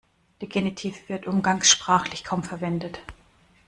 [0.41, 3.01] Der Genitiv wird umgangssprachlich kaum verwendet.